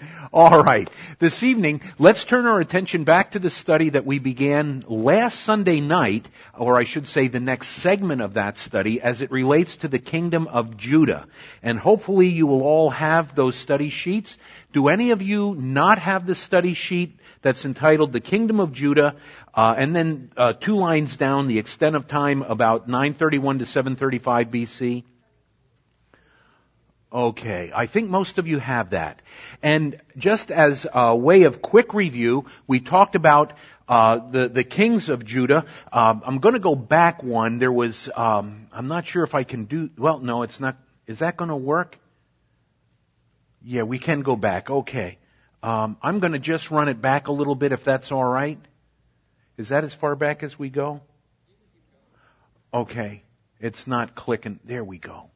[0.32, 0.88] All right.
[1.18, 5.80] This evening, let's turn our attention back to the study that we began last Sunday
[5.80, 9.88] night, or I should say the next segment of that study as it relates to
[9.88, 11.26] the kingdom of Judah.
[11.62, 14.38] And hopefully you will all have those study sheets.
[14.72, 19.16] Do any of you not have the study sheet that's entitled The Kingdom of Judah,
[19.54, 24.48] uh, and then uh, two lines down, the extent of time about 931 to 735
[24.48, 25.04] BC?
[27.12, 29.20] Okay, I think most of you have that.
[29.62, 33.52] And just as a way of quick review, we talked about
[33.88, 35.64] uh, the the kings of Judah.
[35.92, 37.58] Um, I'm going to go back one.
[37.58, 39.90] There was um, I'm not sure if I can do.
[39.98, 40.76] Well, no, it's not.
[41.08, 41.98] Is that going to work?
[43.60, 44.70] Yeah, we can go back.
[44.70, 45.18] Okay,
[45.64, 48.58] um, I'm going to just run it back a little bit if that's all right.
[49.56, 51.00] Is that as far back as we go?
[52.72, 53.24] Okay,
[53.58, 54.60] it's not clicking.
[54.64, 55.29] There we go.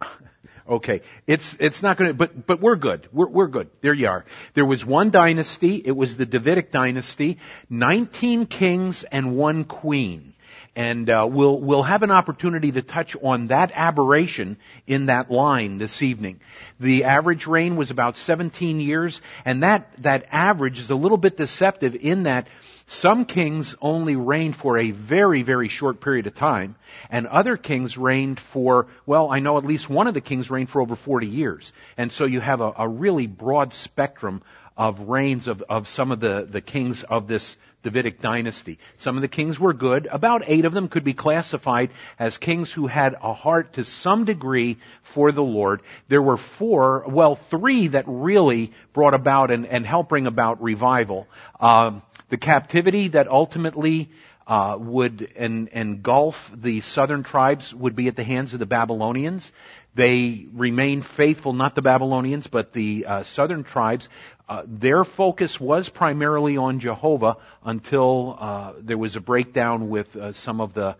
[0.68, 1.02] okay.
[1.26, 3.08] It's, it's not gonna, but, but we're good.
[3.12, 3.70] We're, we're good.
[3.80, 4.24] There you are.
[4.54, 5.76] There was one dynasty.
[5.84, 7.38] It was the Davidic dynasty.
[7.70, 10.34] 19 kings and one queen.
[10.74, 15.78] And uh, we'll we'll have an opportunity to touch on that aberration in that line
[15.78, 16.40] this evening.
[16.78, 21.38] The average reign was about 17 years, and that that average is a little bit
[21.38, 22.46] deceptive in that
[22.86, 26.76] some kings only reigned for a very, very short period of time,
[27.10, 30.70] and other kings reigned for, well, I know at least one of the kings reigned
[30.70, 31.72] for over 40 years.
[31.96, 34.42] And so you have a, a really broad spectrum
[34.76, 38.78] of reigns of, of some of the, the kings of this Davidic dynasty.
[38.98, 40.08] Some of the kings were good.
[40.10, 44.24] About eight of them could be classified as kings who had a heart to some
[44.24, 45.82] degree for the Lord.
[46.08, 51.28] There were four, well, three that really brought about and, and helped bring about revival.
[51.60, 54.10] Um, the captivity that ultimately
[54.46, 59.52] uh, would en- engulf the southern tribes would be at the hands of the Babylonians.
[59.94, 64.08] They remained faithful, not the Babylonians, but the uh, southern tribes.
[64.48, 70.32] Uh, their focus was primarily on Jehovah until uh, there was a breakdown with uh,
[70.32, 70.96] some of the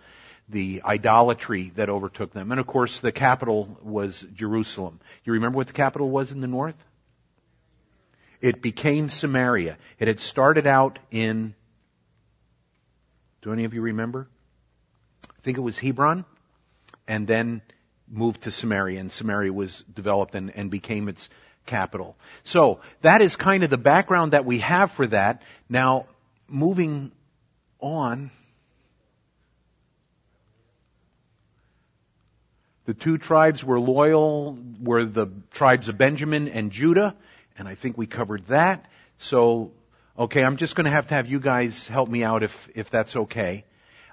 [0.49, 2.53] the idolatry that overtook them.
[2.53, 5.01] And of course, the capital was Jerusalem.
[5.25, 6.77] You remember what the capital was in the north?
[8.41, 9.79] It became Samaria.
[9.99, 11.55] It had started out in,
[13.43, 14.29] do any of you remember?
[15.25, 16.25] I think it was Hebron,
[17.09, 17.63] and then
[18.09, 21.29] moved to Samaria, and Samaria was developed and, and became its
[21.65, 22.17] capital.
[22.45, 25.43] So, that is kind of the background that we have for that.
[25.69, 26.07] Now,
[26.49, 27.11] moving
[27.81, 28.31] on,
[32.85, 37.17] the two tribes were loyal, were the tribes of Benjamin and Judah
[37.59, 38.87] and I think we covered that.
[39.19, 39.73] So,
[40.19, 42.91] okay, I'm just going to have to have you guys help me out if, if
[42.91, 43.65] that's okay.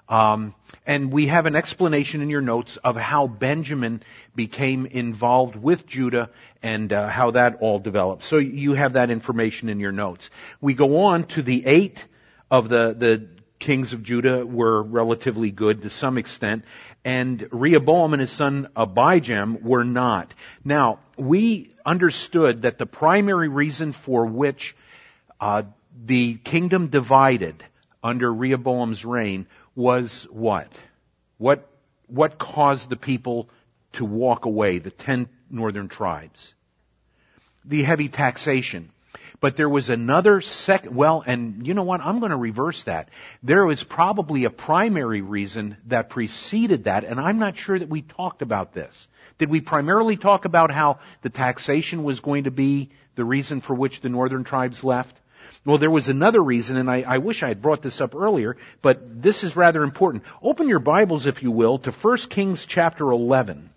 [0.09, 0.53] Um,
[0.85, 4.03] and we have an explanation in your notes of how Benjamin
[4.35, 6.29] became involved with Judah
[6.61, 8.23] and uh, how that all developed.
[8.23, 10.29] So you have that information in your notes.
[10.59, 12.05] We go on to the eight
[12.51, 13.27] of the, the
[13.59, 16.65] kings of Judah were relatively good to some extent,
[17.05, 20.33] and Rehoboam and his son Abijam were not.
[20.63, 24.75] Now, we understood that the primary reason for which
[25.39, 25.63] uh,
[26.05, 27.63] the kingdom divided
[28.03, 30.71] under Rehoboam's reign was what?
[31.37, 31.67] What
[32.07, 33.49] what caused the people
[33.93, 36.53] to walk away, the ten northern tribes?
[37.65, 38.91] The heavy taxation.
[39.39, 42.01] But there was another second, well, and you know what?
[42.01, 43.09] I'm going to reverse that.
[43.41, 48.01] There was probably a primary reason that preceded that, and I'm not sure that we
[48.01, 49.07] talked about this.
[49.37, 53.73] Did we primarily talk about how the taxation was going to be the reason for
[53.73, 55.19] which the northern tribes left?
[55.65, 58.57] Well, there was another reason, and I, I, wish I had brought this up earlier,
[58.81, 60.23] but this is rather important.
[60.41, 63.69] Open your Bibles, if you will, to 1 Kings chapter 11.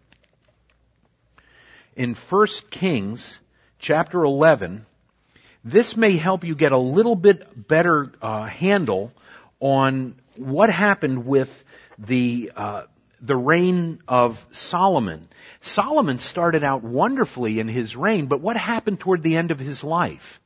[1.94, 3.38] In 1 Kings
[3.78, 4.84] chapter 11,
[5.66, 9.12] this may help you get a little bit better uh, handle
[9.58, 11.64] on what happened with
[11.98, 12.82] the uh,
[13.20, 15.28] the reign of Solomon.
[15.60, 19.82] Solomon started out wonderfully in his reign, but what happened toward the end of his
[19.82, 20.40] life?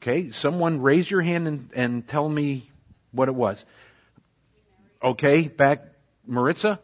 [0.00, 2.70] Okay, someone raise your hand and, and tell me
[3.12, 3.62] what it was.
[5.02, 5.82] Okay, back,
[6.26, 6.80] Maritza?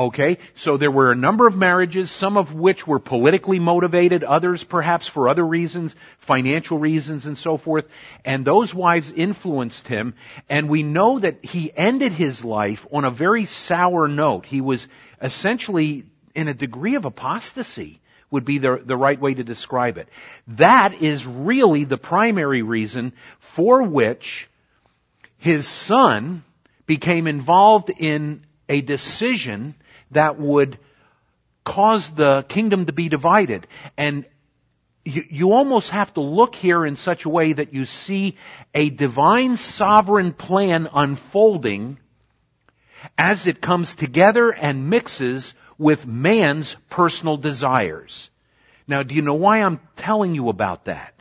[0.00, 4.64] Okay, so there were a number of marriages, some of which were politically motivated, others
[4.64, 7.86] perhaps for other reasons, financial reasons and so forth.
[8.24, 10.14] And those wives influenced him.
[10.48, 14.46] And we know that he ended his life on a very sour note.
[14.46, 14.88] He was
[15.20, 18.00] essentially in a degree of apostasy
[18.30, 20.08] would be the, the right way to describe it.
[20.48, 24.48] That is really the primary reason for which
[25.36, 26.42] his son
[26.86, 29.74] became involved in a decision
[30.10, 30.78] that would
[31.64, 33.66] cause the kingdom to be divided.
[33.96, 34.24] And
[35.04, 38.36] you, you, almost have to look here in such a way that you see
[38.74, 41.98] a divine sovereign plan unfolding
[43.16, 48.28] as it comes together and mixes with man's personal desires.
[48.86, 51.14] Now, do you know why I'm telling you about that?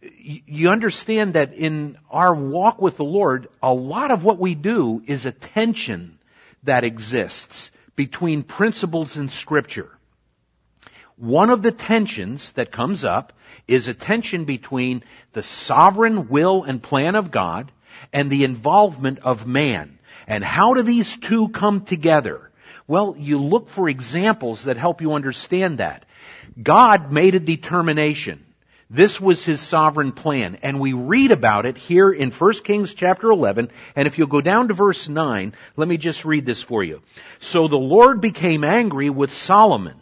[0.00, 5.02] You understand that in our walk with the Lord, a lot of what we do
[5.06, 6.18] is a tension
[6.62, 9.90] that exists between principles in scripture.
[11.16, 13.32] One of the tensions that comes up
[13.68, 17.70] is a tension between the sovereign will and plan of God
[18.12, 19.98] and the involvement of man.
[20.26, 22.50] And how do these two come together?
[22.86, 26.04] Well, you look for examples that help you understand that.
[26.60, 28.44] God made a determination.
[28.92, 30.58] This was his sovereign plan.
[30.62, 33.70] And we read about it here in 1 Kings chapter 11.
[33.96, 37.00] And if you'll go down to verse 9, let me just read this for you.
[37.40, 39.96] So the Lord became angry with Solomon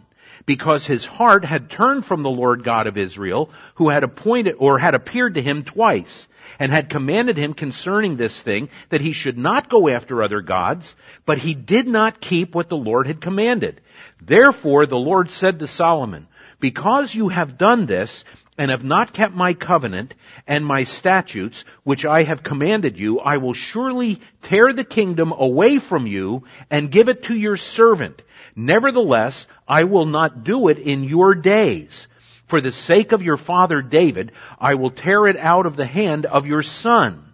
[0.44, 4.80] because his heart had turned from the Lord God of Israel, who had appointed or
[4.80, 6.26] had appeared to him twice,
[6.58, 10.96] and had commanded him concerning this thing that he should not go after other gods,
[11.26, 13.80] but he did not keep what the Lord had commanded.
[14.20, 16.26] Therefore the Lord said to Solomon,
[16.58, 18.24] because you have done this,
[18.60, 20.14] and have not kept my covenant
[20.46, 25.78] and my statutes, which I have commanded you, I will surely tear the kingdom away
[25.78, 28.20] from you and give it to your servant.
[28.54, 32.06] Nevertheless, I will not do it in your days.
[32.48, 36.26] For the sake of your father David, I will tear it out of the hand
[36.26, 37.32] of your son.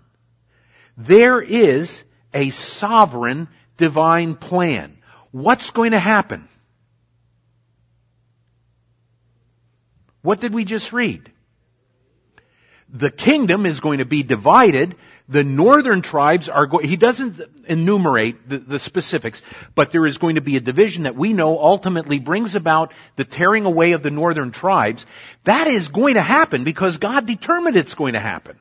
[0.96, 4.96] There is a sovereign divine plan.
[5.32, 6.48] What's going to happen?
[10.26, 11.30] What did we just read?
[12.88, 14.96] The kingdom is going to be divided.
[15.28, 19.40] The northern tribes are going, he doesn't enumerate the, the, specifics,
[19.76, 23.24] but there is going to be a division that we know ultimately brings about the
[23.24, 25.06] tearing away of the northern tribes.
[25.44, 28.58] That is going to happen because God determined it's going to happen.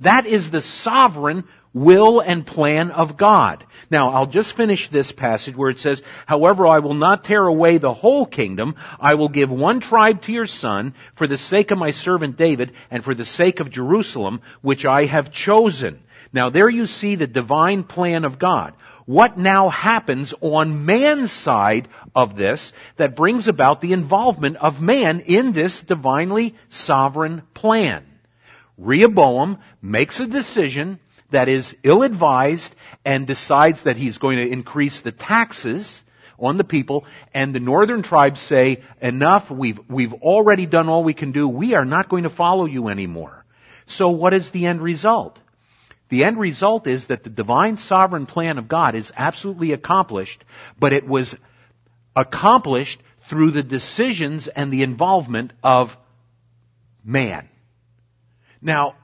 [0.00, 1.44] That is the sovereign
[1.74, 3.64] will and plan of God.
[3.90, 7.78] Now, I'll just finish this passage where it says, However, I will not tear away
[7.78, 8.76] the whole kingdom.
[9.00, 12.72] I will give one tribe to your son for the sake of my servant David
[12.90, 16.02] and for the sake of Jerusalem, which I have chosen.
[16.32, 18.74] Now, there you see the divine plan of God.
[19.04, 25.20] What now happens on man's side of this that brings about the involvement of man
[25.20, 28.06] in this divinely sovereign plan?
[28.78, 30.98] Rehoboam makes a decision
[31.32, 32.74] that is ill-advised
[33.04, 36.02] and decides that he's going to increase the taxes
[36.38, 41.14] on the people and the northern tribes say, enough, we've, we've already done all we
[41.14, 43.44] can do, we are not going to follow you anymore.
[43.86, 45.38] So what is the end result?
[46.08, 50.44] The end result is that the divine sovereign plan of God is absolutely accomplished,
[50.78, 51.34] but it was
[52.14, 55.96] accomplished through the decisions and the involvement of
[57.04, 57.48] man.
[58.60, 58.94] Now,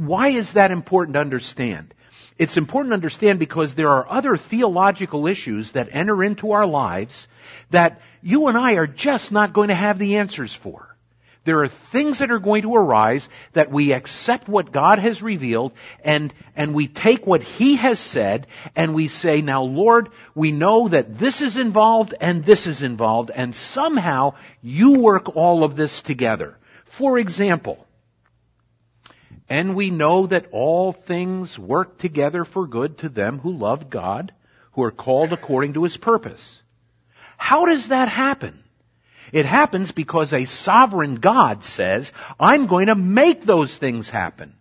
[0.00, 1.92] why is that important to understand?
[2.38, 7.28] It's important to understand because there are other theological issues that enter into our lives
[7.68, 10.96] that you and I are just not going to have the answers for.
[11.44, 15.72] There are things that are going to arise that we accept what God has revealed
[16.02, 20.88] and, and we take what He has said and we say, now Lord, we know
[20.88, 24.32] that this is involved and this is involved and somehow
[24.62, 26.56] you work all of this together.
[26.86, 27.86] For example,
[29.50, 34.32] and we know that all things work together for good to them who love God,
[34.72, 36.62] who are called according to his purpose.
[37.36, 38.62] How does that happen?
[39.32, 44.54] It happens because a sovereign God says, I'm going to make those things happen.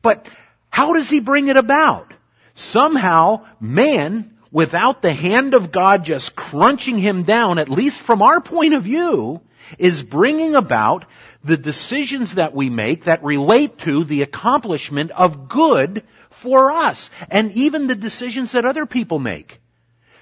[0.00, 0.28] But
[0.70, 2.14] how does he bring it about?
[2.54, 8.40] Somehow, man, without the hand of God just crunching him down, at least from our
[8.40, 9.40] point of view,
[9.78, 11.04] is bringing about
[11.44, 17.52] the decisions that we make that relate to the accomplishment of good for us and
[17.52, 19.60] even the decisions that other people make.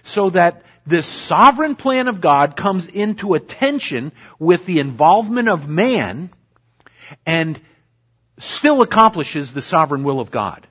[0.03, 6.31] So that this sovereign plan of God comes into attention with the involvement of man
[7.25, 7.61] and
[8.39, 10.67] still accomplishes the sovereign will of God.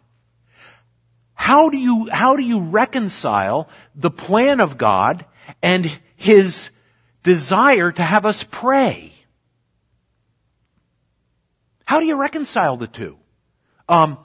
[1.33, 5.25] How do you, how do you reconcile the plan of God
[5.61, 6.69] and His
[7.23, 9.13] desire to have us pray?
[11.85, 13.17] How do you reconcile the two?
[13.89, 14.17] Um,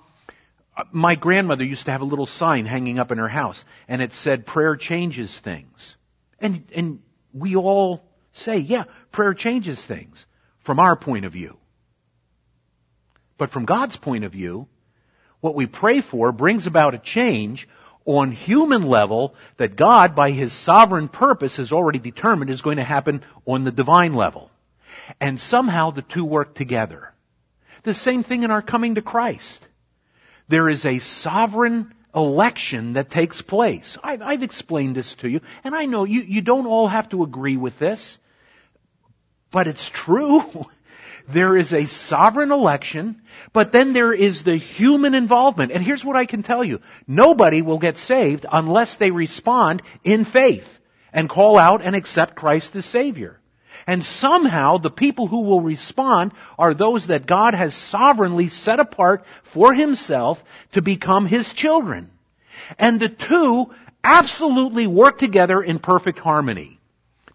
[0.93, 4.13] my grandmother used to have a little sign hanging up in her house, and it
[4.13, 5.97] said, prayer changes things.
[6.39, 7.01] And, and
[7.33, 10.27] we all say, yeah, prayer changes things
[10.61, 11.57] from our point of view.
[13.37, 14.69] But from God's point of view,
[15.41, 17.69] what we pray for brings about a change
[18.09, 22.85] on human level that God, by His sovereign purpose, has already determined is going to
[22.85, 24.51] happen on the divine level.
[25.21, 27.13] And somehow the two work together.
[27.83, 29.69] The same thing in our coming to Christ.
[30.49, 33.99] There is a sovereign election that takes place.
[34.03, 37.23] I've, I've, explained this to you, and I know you, you don't all have to
[37.23, 38.17] agree with this,
[39.51, 40.43] but it's true.
[41.29, 43.21] there is a sovereign election,
[43.53, 45.73] but then there is the human involvement.
[45.73, 46.81] And here's what I can tell you.
[47.07, 50.81] Nobody will get saved unless they respond in faith
[51.13, 53.41] and call out and accept Christ as Savior.
[53.87, 59.25] And somehow the people who will respond are those that God has sovereignly set apart
[59.43, 62.11] for Himself to become His children.
[62.79, 66.78] And the two absolutely work together in perfect harmony.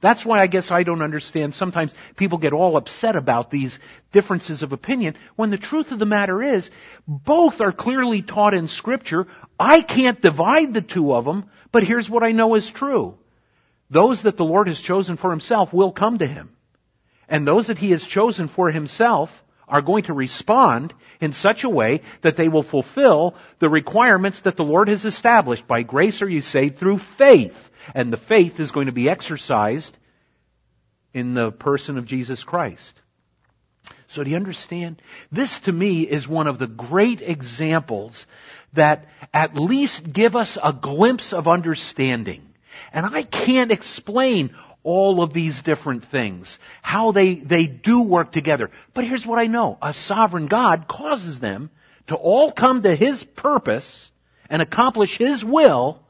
[0.03, 1.55] That's why I guess I don't understand.
[1.55, 3.79] Sometimes people get all upset about these
[4.11, 6.69] differences of opinion when the truth of the matter is
[7.07, 9.27] both are clearly taught in scripture.
[9.57, 13.17] I can't divide the two of them, but here's what I know is true.
[13.89, 16.49] Those that the Lord has chosen for himself will come to him.
[17.29, 21.69] And those that he has chosen for himself are going to respond in such a
[21.69, 25.65] way that they will fulfill the requirements that the Lord has established.
[25.65, 27.69] By grace are you saved through faith.
[27.93, 29.97] And the faith is going to be exercised
[31.13, 32.99] in the person of Jesus Christ.
[34.07, 35.01] So do you understand?
[35.31, 38.27] This to me is one of the great examples
[38.73, 42.53] that at least give us a glimpse of understanding.
[42.91, 44.51] And I can't explain
[44.83, 48.69] all of these different things, how they, they do work together.
[48.93, 49.77] But here's what I know.
[49.81, 51.69] A sovereign God causes them
[52.07, 54.11] to all come to His purpose
[54.49, 56.02] and accomplish His will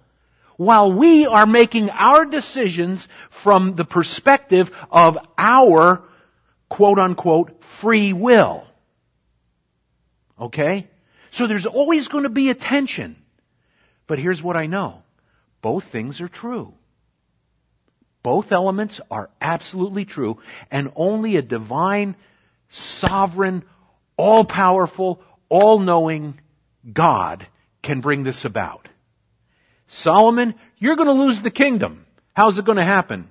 [0.58, 6.04] while we are making our decisions from the perspective of our
[6.70, 8.66] quote unquote free will.
[10.40, 10.88] Okay?
[11.32, 13.16] So there's always going to be a tension.
[14.08, 15.04] But here's what I know.
[15.62, 16.74] Both things are true.
[18.22, 20.40] Both elements are absolutely true
[20.72, 22.16] and only a divine,
[22.70, 23.64] sovereign,
[24.18, 26.40] all-powerful, all-knowing
[26.92, 27.46] God
[27.82, 28.88] can bring this about.
[29.94, 32.08] Solomon, you're going to lose the kingdom.
[32.34, 33.30] How's it going to happen?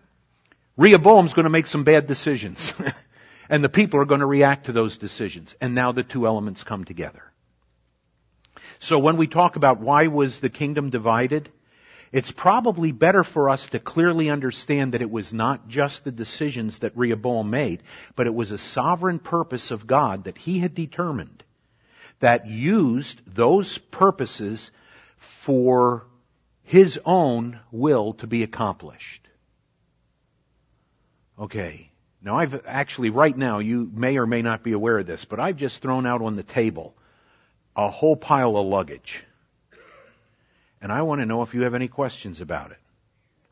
[0.77, 2.73] Rehoboam's going to make some bad decisions.
[3.49, 5.57] and the people are going to react to those decisions.
[5.61, 7.25] And now the two elements come together.
[8.79, 11.51] So when we talk about why was the kingdom divided,
[12.13, 16.79] it's probably better for us to clearly understand that it was not just the decisions
[16.79, 17.83] that Rehoboam made,
[18.15, 21.43] but it was a sovereign purpose of God that he had determined
[22.21, 24.71] that used those purposes
[25.17, 26.07] for
[26.65, 29.29] his own will to be accomplished.
[31.39, 31.91] Okay.
[32.23, 35.41] Now I've actually, right now, you may or may not be aware of this, but
[35.41, 36.95] I've just thrown out on the table
[37.75, 39.25] a whole pile of luggage.
[40.81, 42.79] And I want to know if you have any questions about it.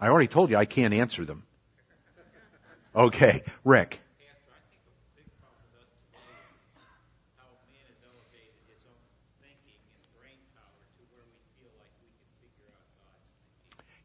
[0.00, 1.44] I already told you I can't answer them.
[2.94, 4.00] Okay, Rick.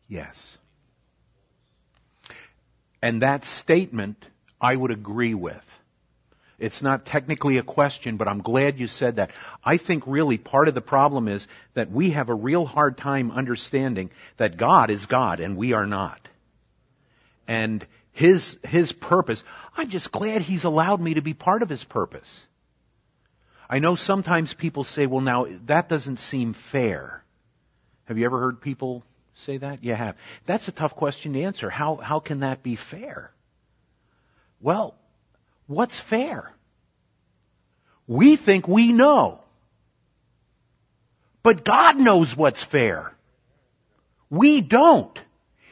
[0.08, 0.58] Yes.
[3.02, 4.26] And that statement
[4.60, 5.82] I would agree with.
[6.58, 9.32] It's not technically a question, but I'm glad you said that.
[9.64, 13.32] I think really part of the problem is that we have a real hard time
[13.32, 16.30] understanding that God is God and we are not.
[17.48, 19.44] And His, His purpose,
[19.76, 22.44] I'm just glad He's allowed me to be part of His purpose.
[23.70, 27.24] I know sometimes people say, well now, that doesn't seem fair.
[28.06, 29.04] Have you ever heard people
[29.36, 29.84] say that?
[29.84, 30.16] You have.
[30.46, 31.70] That's a tough question to answer.
[31.70, 33.32] How, how can that be fair?
[34.62, 34.96] Well,
[35.68, 36.52] what's fair?
[38.08, 39.42] We think we know.
[41.44, 43.14] But God knows what's fair.
[44.30, 45.20] We don't.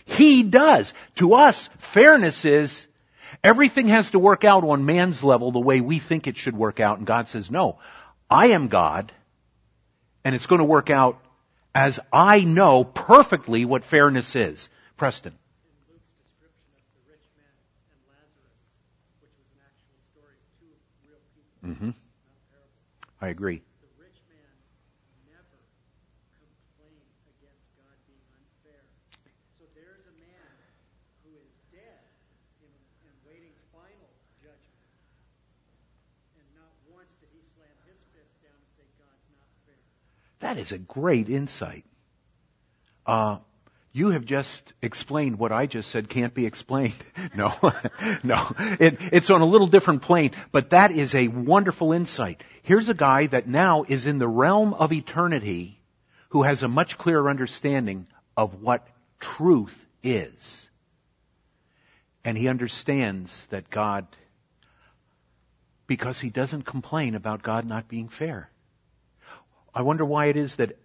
[0.06, 0.94] He does.
[1.16, 2.88] To us, fairness is
[3.44, 6.80] everything has to work out on man's level the way we think it should work
[6.80, 7.00] out.
[7.00, 7.80] And God says, no,
[8.30, 9.12] I am God
[10.24, 11.20] and it's going to work out
[11.76, 14.70] as I know perfectly what fairness is.
[14.98, 15.34] Preston.
[21.66, 21.92] Mm-hmm.
[23.22, 23.62] I agree.
[40.44, 41.86] That is a great insight.
[43.06, 43.38] Uh,
[43.94, 46.96] you have just explained what I just said can't be explained.
[47.36, 47.54] no,
[48.24, 48.52] no.
[48.78, 52.44] It, it's on a little different plane, but that is a wonderful insight.
[52.62, 55.80] Here's a guy that now is in the realm of eternity
[56.32, 58.86] who has a much clearer understanding of what
[59.22, 60.68] truth is.
[62.26, 64.08] And he understands that God,
[65.88, 68.50] because he doesn't complain about God not being fair.
[69.74, 70.78] I wonder why it is that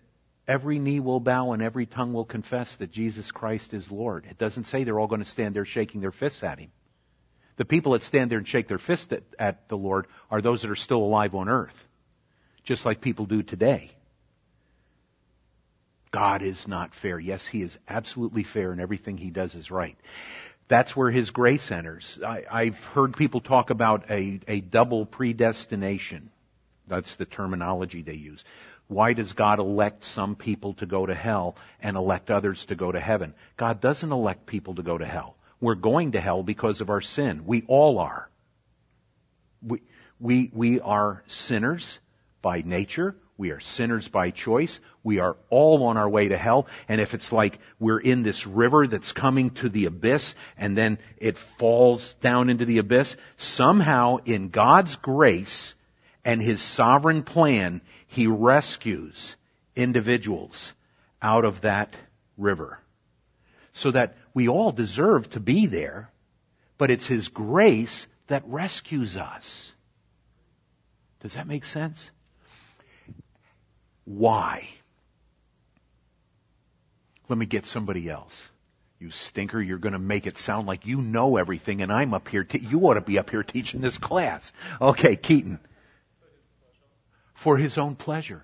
[0.47, 4.27] every knee will bow and every tongue will confess that Jesus Christ is Lord.
[4.31, 6.71] It doesn't say they're all going to stand there shaking their fists at him.
[7.57, 10.63] The people that stand there and shake their fist at, at the Lord are those
[10.63, 11.89] that are still alive on earth,
[12.63, 13.91] just like people do today.
[16.11, 17.19] God is not fair.
[17.19, 19.97] Yes, He is absolutely fair and everything He does is right.
[20.69, 22.19] That's where His grace enters.
[22.25, 26.31] I, have heard people talk about a, a double predestination.
[26.87, 28.45] That's the terminology they use.
[28.89, 32.91] Why does God elect some people to go to hell and elect others to go
[32.91, 33.35] to heaven?
[33.57, 35.37] God doesn't elect people to go to hell.
[35.61, 37.45] We're going to hell because of our sin.
[37.45, 38.31] We all are.
[39.63, 39.83] We,
[40.19, 41.99] we, we are sinners
[42.41, 43.15] by nature.
[43.37, 44.81] We are sinners by choice.
[45.05, 46.67] We are all on our way to hell.
[46.89, 50.99] And if it's like we're in this river that's coming to the abyss and then
[51.19, 55.75] it falls down into the abyss, somehow in God's grace
[56.25, 59.37] and His sovereign plan, He rescues
[59.77, 60.73] individuals
[61.23, 61.95] out of that
[62.37, 62.81] river.
[63.73, 66.11] So that we all deserve to be there,
[66.79, 69.73] but it's His grace that rescues us.
[71.21, 72.11] Does that make sense?
[74.05, 74.71] Why?
[77.29, 78.49] Let me get somebody else.
[78.99, 82.29] You stinker, you're going to make it sound like you know everything and I'm up
[82.29, 84.51] here, te- you ought to be up here teaching this class.
[84.81, 85.61] Okay, Keaton.
[87.39, 88.43] For his own pleasure.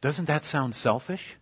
[0.00, 1.34] Doesn't that sound selfish?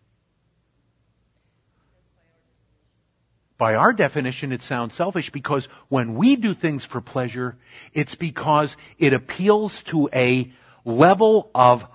[3.59, 7.59] By our definition, it sounds selfish because when we do things for pleasure,
[7.93, 10.51] it's because it appeals to a
[10.83, 11.87] level of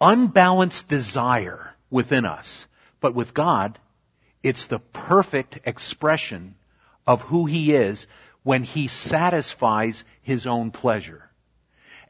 [0.00, 2.66] unbalanced desire within us.
[3.00, 3.80] But with God,
[4.44, 6.54] it's the perfect expression
[7.04, 8.06] of who He is
[8.44, 11.30] when He satisfies His own pleasure.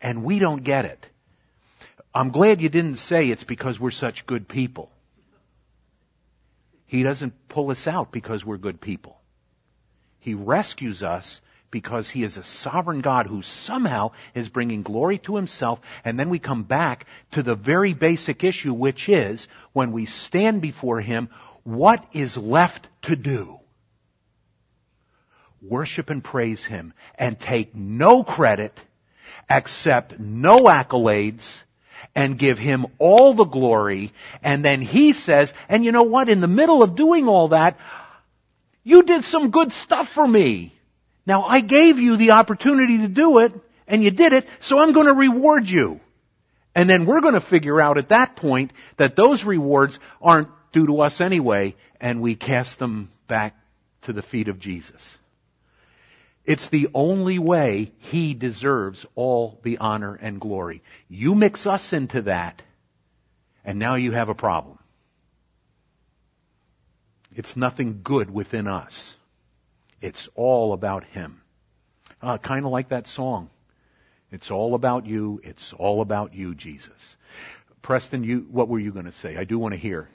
[0.02, 1.08] And we don't get it.
[2.14, 4.90] I'm glad you didn't say it's because we're such good people.
[6.86, 9.20] He doesn't pull us out because we're good people.
[10.20, 11.40] He rescues us
[11.72, 15.80] because he is a sovereign God who somehow is bringing glory to himself.
[16.04, 20.62] And then we come back to the very basic issue, which is when we stand
[20.62, 21.30] before him,
[21.64, 23.58] what is left to do?
[25.60, 28.84] Worship and praise him and take no credit,
[29.50, 31.64] accept no accolades,
[32.14, 34.12] and give him all the glory.
[34.42, 36.28] And then he says, and you know what?
[36.28, 37.78] In the middle of doing all that,
[38.84, 40.72] you did some good stuff for me.
[41.26, 43.52] Now I gave you the opportunity to do it
[43.86, 46.00] and you did it, so I'm going to reward you.
[46.74, 50.86] And then we're going to figure out at that point that those rewards aren't due
[50.86, 53.56] to us anyway and we cast them back
[54.02, 55.16] to the feet of Jesus.
[56.44, 60.82] It's the only way he deserves all the honor and glory.
[61.08, 62.62] You mix us into that,
[63.64, 64.78] and now you have a problem.
[67.34, 69.14] It's nothing good within us.
[70.00, 71.40] It's all about him.
[72.20, 73.50] Uh, kind of like that song.
[74.30, 75.40] It's all about you.
[75.42, 77.16] It's all about you, Jesus.
[77.82, 79.36] Preston, you, what were you going to say?
[79.36, 80.08] I do want to hear.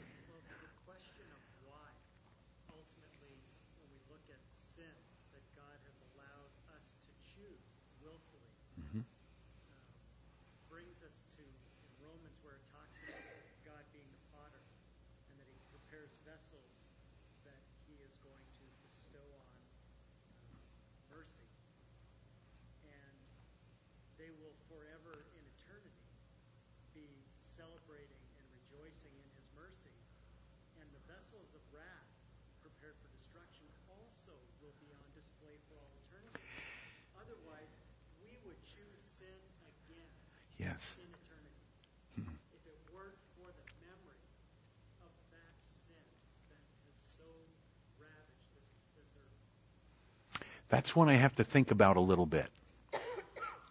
[50.70, 52.50] That's one I have to think about a little bit.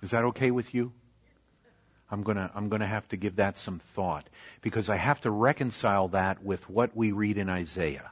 [0.03, 0.93] Is that okay with you?
[2.11, 4.29] I'm gonna, I'm gonna have to give that some thought
[4.63, 8.11] because I have to reconcile that with what we read in Isaiah.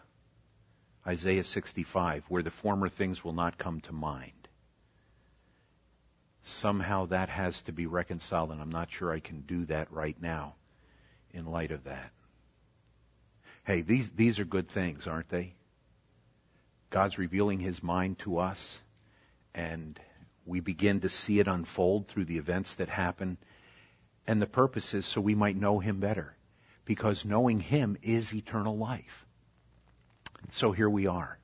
[1.06, 4.32] Isaiah 65, where the former things will not come to mind.
[6.42, 10.16] Somehow that has to be reconciled, and I'm not sure I can do that right
[10.20, 10.54] now
[11.32, 12.12] in light of that.
[13.64, 15.55] Hey, these, these are good things, aren't they?
[16.90, 18.78] God's revealing His mind to us,
[19.54, 19.98] and
[20.44, 23.36] we begin to see it unfold through the events that happen.
[24.26, 26.34] And the purpose is so we might know Him better.
[26.86, 29.26] because knowing Him is eternal life.
[30.54, 31.36] So here we are.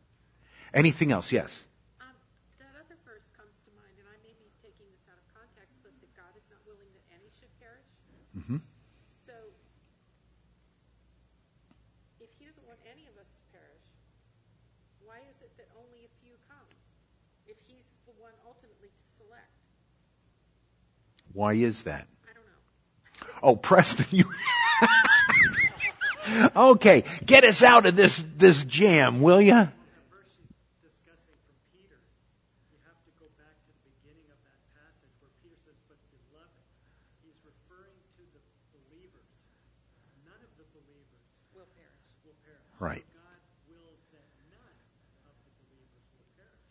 [0.73, 1.33] Anything else?
[1.35, 1.67] Yes.
[2.01, 2.15] Um,
[2.63, 5.75] that other verse comes to mind, and I may be taking this out of context,
[5.83, 7.91] but that God is not willing that any should perish.
[8.39, 8.63] hmm
[9.27, 9.35] So,
[12.23, 13.83] if He doesn't want any of us to perish,
[15.03, 16.71] why is it that only a few come?
[17.51, 19.51] If He's the one ultimately to select,
[21.33, 22.07] Why is that?
[22.25, 23.33] I don't know.
[23.43, 24.25] Oh, Preston, you.
[26.57, 29.69] okay, get us out of this this jam, will you?
[42.83, 43.07] Right.
[43.15, 43.39] God
[43.71, 44.75] wills that none
[45.23, 46.67] of the believers will perish.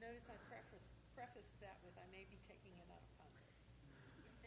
[0.00, 3.60] Notice I preface, prefaced that with I may be taking it out of context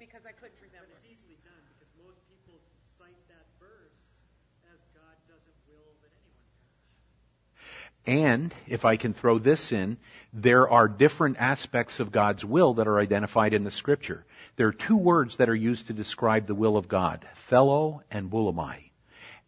[0.04, 2.60] because I couldn't But it's easily done because most people
[3.00, 3.96] cite that verse
[4.68, 6.44] as God doesn't will that anyone
[8.04, 8.52] perish.
[8.52, 9.96] And if I can throw this in,
[10.34, 14.26] there are different aspects of God's will that are identified in the scripture.
[14.58, 18.30] There are two words that are used to describe the will of God, thelo and
[18.30, 18.93] boulomai.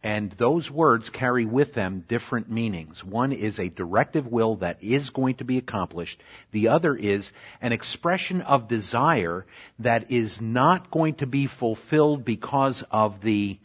[0.05, 3.03] And those words carry with them different meanings.
[3.03, 6.21] One is a directive will that is going to be accomplished.
[6.51, 9.47] The other is an expression of desire
[9.79, 13.57] that is not going to be fulfilled because of the,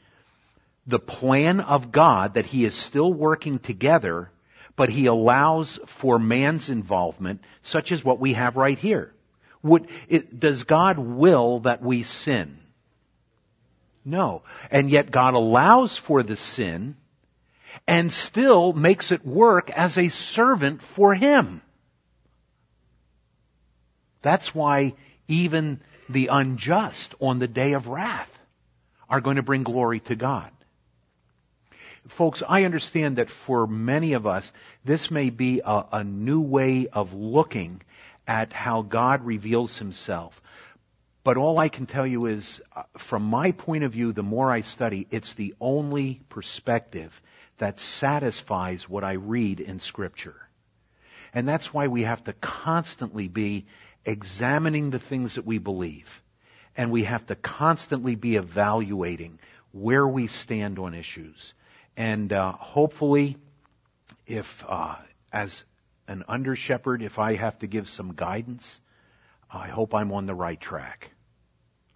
[0.87, 4.31] the plan of God that He is still working together,
[4.77, 9.13] but He allows for man's involvement, such as what we have right here.
[9.63, 12.61] Would, it, does God will that we sin?
[14.05, 14.43] No.
[14.71, 16.97] And yet God allows for the sin
[17.87, 21.63] and still makes it work as a servant for Him.
[24.23, 24.95] That's why
[25.29, 28.39] even the unjust on the day of wrath
[29.09, 30.51] are going to bring glory to God.
[32.07, 34.53] Folks, I understand that for many of us,
[34.85, 37.83] this may be a, a new way of looking
[38.27, 40.43] at how God reveals Himself.
[41.23, 44.51] But all I can tell you is, uh, from my point of view, the more
[44.51, 47.21] I study, it's the only perspective
[47.59, 50.49] that satisfies what I read in Scripture.
[51.35, 53.67] And that's why we have to constantly be
[54.05, 56.23] examining the things that we believe.
[56.77, 59.39] And we have to constantly be evaluating
[59.73, 61.53] where we stand on issues.
[61.97, 63.37] And uh, hopefully,
[64.27, 64.97] if, uh,
[65.33, 65.65] as
[66.09, 68.81] an under shepherd, if I have to give some guidance,
[69.53, 71.11] I hope I'm on the right track.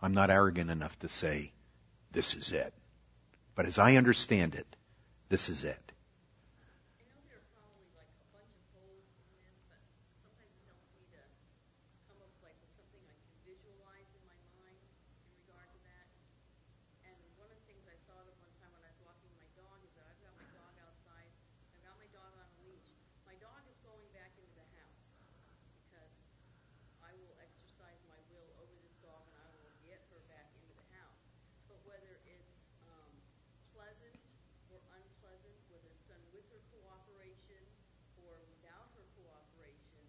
[0.03, 1.53] I'm not arrogant enough to say,
[2.11, 2.75] this is it.
[3.55, 4.67] But as I understand it,
[5.31, 5.95] this is it.
[6.99, 9.79] I know there are probably like a bunch of holes in this, but
[10.19, 11.23] sometimes it helps me to
[12.11, 14.83] come up like with something I can visualize in my mind
[15.23, 16.07] in regard to that.
[17.07, 19.47] And one of the things I thought of one time when I was walking my
[19.55, 21.31] dog is that I've got my dog outside,
[21.71, 22.91] I've got my dog on a leash.
[23.31, 25.07] My dog is going back into the house
[25.87, 26.11] because
[27.03, 30.75] I will exercise my will over this dog and I will get her back into
[30.75, 31.23] the house.
[31.71, 32.55] But whether it's
[32.91, 33.13] um,
[33.77, 34.17] pleasant
[34.73, 37.61] or unpleasant, whether it's done with her cooperation
[38.25, 40.05] or without her cooperation,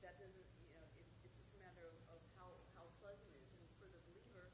[0.00, 3.36] that doesn't, you know, it's, it's just a matter of, of how, how pleasant it
[3.44, 3.50] is.
[3.60, 4.48] And for the believer,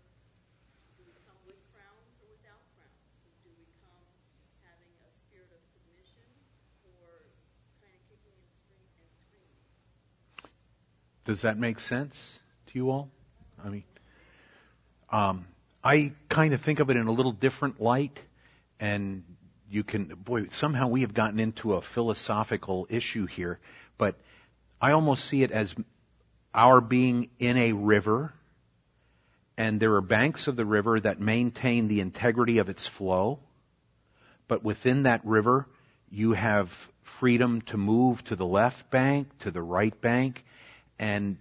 [0.98, 2.98] do we come with crowns or without crowns?
[3.46, 4.04] Do we come
[4.66, 6.26] having a spirit of submission
[6.98, 7.30] or
[7.78, 9.60] kind of kicking and scream and screaming?
[11.24, 13.08] Does that make sense to you all?
[13.64, 13.84] I mean,
[15.10, 15.46] um,
[15.84, 18.18] I kind of think of it in a little different light,
[18.80, 19.22] and
[19.70, 23.60] you can, boy, somehow we have gotten into a philosophical issue here,
[23.98, 24.16] but
[24.80, 25.76] I almost see it as
[26.54, 28.34] our being in a river,
[29.56, 33.38] and there are banks of the river that maintain the integrity of its flow,
[34.48, 35.66] but within that river,
[36.10, 40.44] you have freedom to move to the left bank, to the right bank,
[40.98, 41.36] and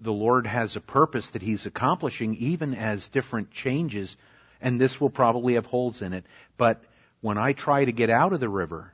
[0.00, 4.16] the Lord has a purpose that He's accomplishing even as different changes,
[4.60, 6.24] and this will probably have holes in it.
[6.56, 6.82] But
[7.20, 8.92] when I try to get out of the river,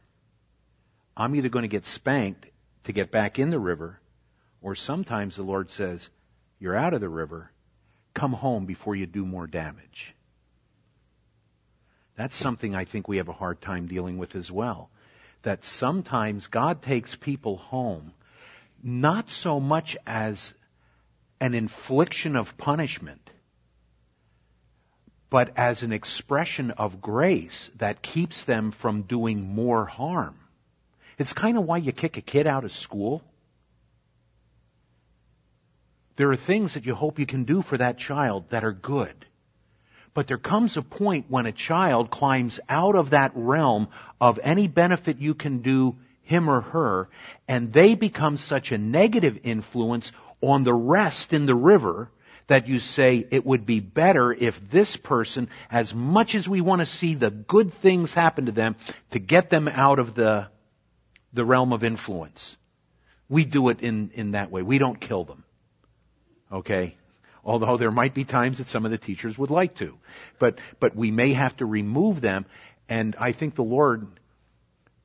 [1.17, 2.51] I'm either going to get spanked
[2.85, 4.01] to get back in the river,
[4.63, 6.09] or sometimes the Lord says,
[6.59, 7.51] You're out of the river,
[8.15, 10.15] come home before you do more damage.
[12.17, 14.91] That's something I think we have a hard time dealing with as well.
[15.43, 18.13] That sometimes God takes people home
[18.85, 20.53] not so much as
[21.41, 23.31] an infliction of punishment,
[25.31, 30.37] but as an expression of grace that keeps them from doing more harm.
[31.19, 33.23] It's kind of why you kick a kid out of school.
[36.17, 39.27] There are things that you hope you can do for that child that are good.
[40.13, 43.89] But there comes a point when a child climbs out of that realm
[44.21, 47.09] of any benefit you can do him or her,
[47.47, 50.11] and they become such a negative influence
[50.41, 52.11] on the rest in the river
[52.47, 56.81] that you say it would be better if this person, as much as we want
[56.81, 58.77] to see the good things happen to them,
[59.11, 60.49] to get them out of the,
[61.33, 62.57] the realm of influence.
[63.29, 64.63] We do it in, in that way.
[64.63, 65.45] We don't kill them.
[66.53, 66.97] Okay?
[67.45, 69.99] Although there might be times that some of the teachers would like to.
[70.39, 72.45] But, but we may have to remove them.
[72.89, 74.07] And I think the Lord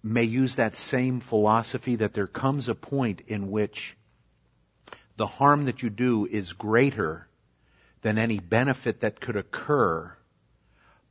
[0.02, 3.98] may use that same philosophy that there comes a point in which
[5.18, 7.28] the harm that you do is greater
[8.02, 10.14] than any benefit that could occur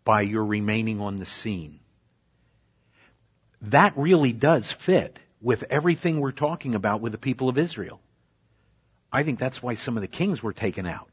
[0.04, 1.80] by your remaining on the scene.
[3.60, 8.00] That really does fit with everything we're talking about with the people of Israel.
[9.12, 11.07] I think that's why some of the kings were taken out.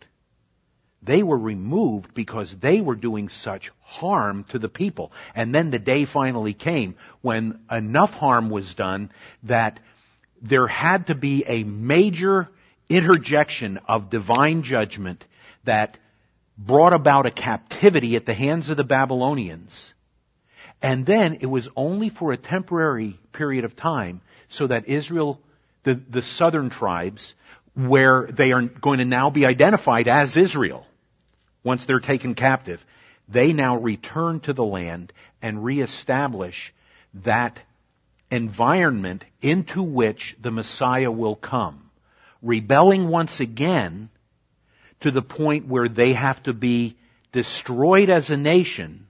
[1.05, 5.11] They were removed because they were doing such harm to the people.
[5.35, 9.11] And then the day finally came when enough harm was done
[9.43, 9.79] that
[10.41, 12.49] there had to be a major
[12.89, 15.25] interjection of divine judgment
[15.63, 15.99] that
[16.57, 19.93] brought about a captivity at the hands of the Babylonians.
[20.81, 25.39] And then it was only for a temporary period of time so that Israel,
[25.83, 27.35] the, the southern tribes,
[27.75, 30.87] where they are going to now be identified as Israel
[31.65, 32.85] once they're taken captive,
[33.27, 36.71] they now return to the land and reestablish
[37.13, 37.59] that
[38.29, 41.89] environment into which the Messiah will come.
[42.41, 44.09] Rebelling once again
[44.99, 46.95] to the point where they have to be
[47.31, 49.07] destroyed as a nation,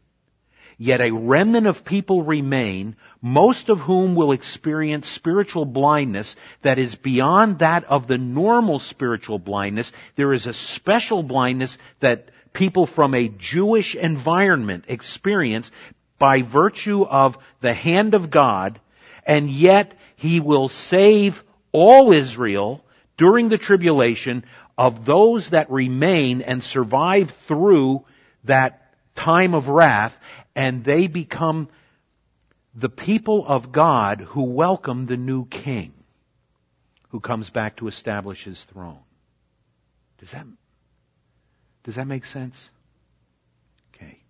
[0.78, 6.96] yet a remnant of people remain, most of whom will experience spiritual blindness that is
[6.96, 9.92] beyond that of the normal spiritual blindness.
[10.16, 15.70] There is a special blindness that people from a Jewish environment experience
[16.18, 18.80] by virtue of the hand of God,
[19.26, 22.84] and yet He will save all Israel
[23.18, 24.44] during the tribulation
[24.78, 28.04] of those that remain and survive through
[28.46, 30.18] that time of wrath,
[30.56, 31.70] and they become
[32.74, 35.94] the people of God who welcome the new king
[37.10, 39.00] who comes back to establish his throne.
[40.18, 40.46] Does that,
[41.86, 42.72] does that make sense?
[43.94, 44.24] Okay.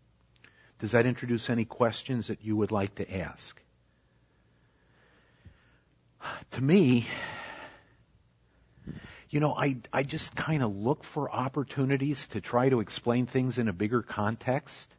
[0.77, 3.61] Does that introduce any questions that you would like to ask?
[6.51, 7.07] To me,
[9.29, 13.57] you know, I, I just kind of look for opportunities to try to explain things
[13.57, 14.93] in a bigger context.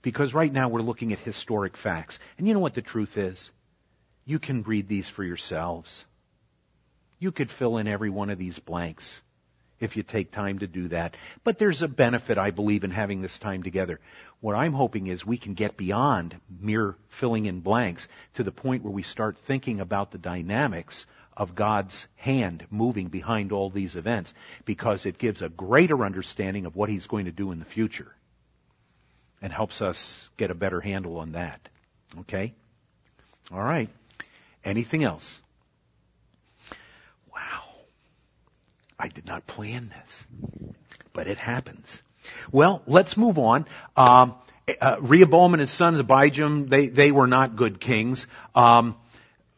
[0.00, 2.20] Because right now we're looking at historic facts.
[2.38, 3.50] And you know what the truth is?
[4.24, 6.04] You can read these for yourselves.
[7.18, 9.22] You could fill in every one of these blanks
[9.80, 11.16] if you take time to do that.
[11.42, 13.98] But there's a benefit, I believe, in having this time together.
[14.40, 18.84] What I'm hoping is we can get beyond mere filling in blanks to the point
[18.84, 24.34] where we start thinking about the dynamics of God's hand moving behind all these events
[24.64, 28.14] because it gives a greater understanding of what He's going to do in the future
[29.40, 31.68] and helps us get a better handle on that.
[32.20, 32.52] Okay?
[33.50, 33.88] All right.
[34.64, 35.40] Anything else?
[39.00, 40.26] I did not plan this,
[41.14, 42.02] but it happens.
[42.52, 43.64] Well, let's move on.
[43.96, 44.34] Um,
[44.80, 48.26] uh, Rehoboam and his sons Abijam, they, they were not good kings.
[48.54, 48.96] Um,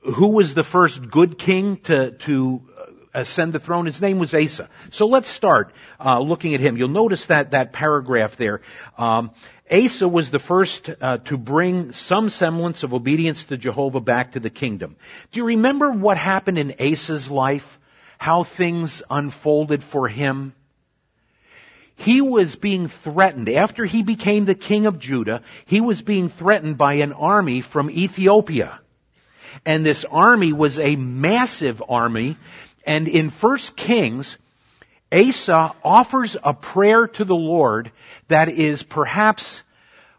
[0.00, 2.62] who was the first good king to, to
[3.14, 3.86] ascend the throne?
[3.86, 4.68] His name was Asa.
[4.90, 6.76] So let's start uh, looking at him.
[6.76, 8.62] You'll notice that that paragraph there.
[8.96, 9.32] Um,
[9.70, 14.40] Asa was the first uh, to bring some semblance of obedience to Jehovah back to
[14.40, 14.96] the kingdom.
[15.32, 17.80] Do you remember what happened in Asa's life?
[18.22, 20.54] How things unfolded for him?
[21.96, 23.48] He was being threatened.
[23.48, 27.90] After he became the king of Judah, he was being threatened by an army from
[27.90, 28.78] Ethiopia.
[29.66, 32.36] And this army was a massive army.
[32.86, 34.38] And in First Kings,
[35.10, 37.90] Asa offers a prayer to the Lord
[38.28, 39.64] that is perhaps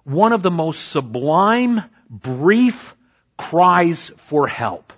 [0.04, 2.98] one of the most sublime, brief
[3.38, 4.92] cries for help.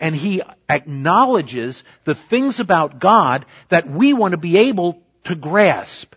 [0.00, 6.14] And he acknowledges the things about God that we want to be able to grasp.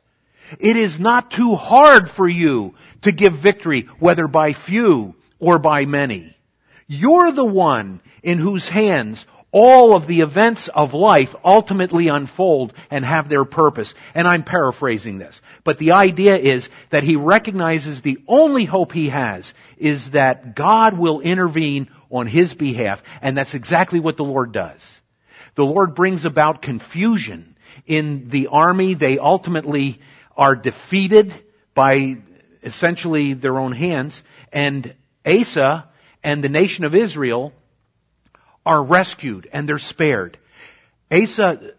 [0.60, 5.86] It is not too hard for you to give victory, whether by few or by
[5.86, 6.36] many.
[6.88, 9.26] You're the one in whose hands
[9.58, 13.96] all of the events of life ultimately unfold and have their purpose.
[14.14, 15.42] And I'm paraphrasing this.
[15.64, 20.98] But the idea is that he recognizes the only hope he has is that God
[20.98, 23.04] will intervene on his behalf.
[23.22, 25.00] And that's exactly what the Lord does.
[25.56, 28.94] The Lord brings about confusion in the army.
[28.94, 30.00] They ultimately
[30.36, 31.34] are defeated
[31.74, 32.18] by
[32.64, 34.94] essentially their own hands, and
[35.26, 35.88] Asa
[36.24, 37.54] and the nation of Israel
[38.66, 40.38] are rescued and they're spared.
[41.12, 41.74] Asa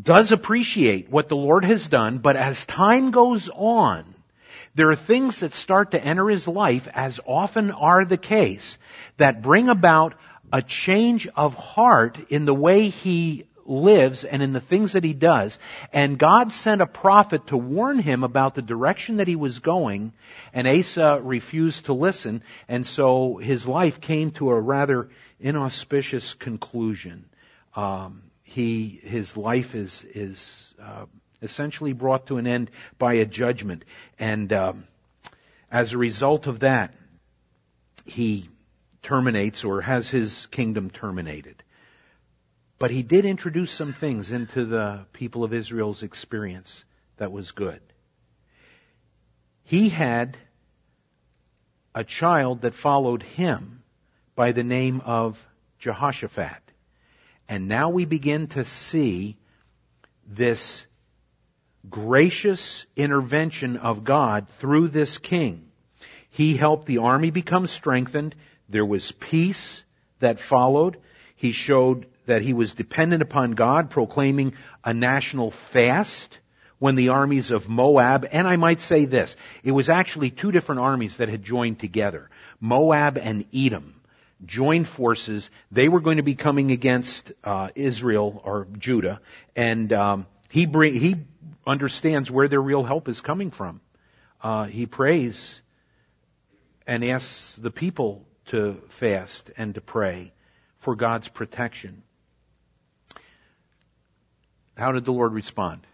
[0.00, 4.11] does appreciate what the Lord has done, but as time goes on,
[4.74, 8.78] there are things that start to enter his life, as often are the case,
[9.18, 10.14] that bring about
[10.52, 15.12] a change of heart in the way he lives and in the things that he
[15.12, 15.58] does.
[15.92, 20.12] And God sent a prophet to warn him about the direction that he was going,
[20.52, 25.08] and Asa refused to listen, and so his life came to a rather
[25.40, 27.26] inauspicious conclusion.
[27.74, 31.06] Um, he, his life is, is uh,
[31.42, 33.84] essentially brought to an end by a judgment.
[34.18, 34.84] And um,
[35.70, 36.94] as a result of that,
[38.04, 38.48] he
[39.02, 41.62] terminates or has his kingdom terminated.
[42.78, 46.84] But he did introduce some things into the people of Israel's experience
[47.16, 47.80] that was good.
[49.62, 50.36] He had
[51.94, 53.82] a child that followed him
[54.34, 55.46] by the name of
[55.78, 56.72] Jehoshaphat.
[57.48, 59.36] And now we begin to see
[60.26, 60.86] this
[61.88, 65.68] gracious intervention of God through this king.
[66.30, 68.34] He helped the army become strengthened.
[68.68, 69.84] There was peace
[70.20, 70.96] that followed.
[71.34, 76.38] He showed that he was dependent upon God, proclaiming a national fast
[76.78, 80.80] when the armies of Moab, and I might say this, it was actually two different
[80.80, 82.28] armies that had joined together.
[82.60, 84.00] Moab and Edom
[84.44, 85.48] joined forces.
[85.70, 89.20] They were going to be coming against uh, Israel or Judah,
[89.54, 91.18] and um, he bring, he
[91.66, 93.80] understands where their real help is coming from.
[94.42, 95.62] Uh, he prays
[96.86, 100.32] and asks the people to fast and to pray
[100.78, 102.02] for God's protection.
[104.76, 105.86] How did the Lord respond?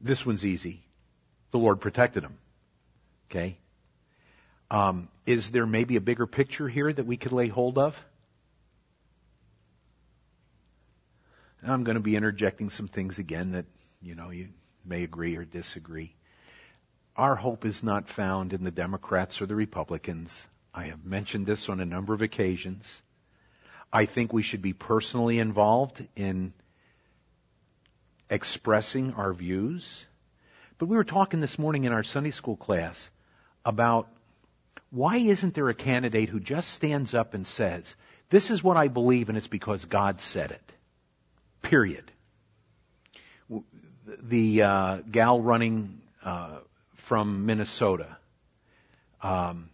[0.00, 0.84] This one's easy.
[1.50, 2.38] The Lord protected him.
[3.30, 3.58] Okay?
[4.70, 8.02] Um, is there maybe a bigger picture here that we could lay hold of?
[11.72, 13.66] I'm going to be interjecting some things again that,
[14.02, 14.48] you know, you
[14.84, 16.14] may agree or disagree.
[17.16, 20.46] Our hope is not found in the Democrats or the Republicans.
[20.74, 23.02] I have mentioned this on a number of occasions.
[23.92, 26.52] I think we should be personally involved in
[28.28, 30.04] expressing our views.
[30.78, 33.10] But we were talking this morning in our Sunday school class
[33.64, 34.08] about
[34.90, 37.96] why isn't there a candidate who just stands up and says,
[38.30, 40.75] this is what I believe and it's because God said it.
[41.66, 42.12] Period.
[44.22, 46.58] The uh, gal running uh,
[46.94, 48.16] from Minnesota,
[49.20, 49.70] um,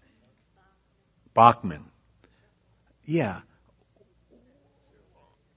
[1.34, 1.84] Bachmann.
[3.04, 3.40] Yeah.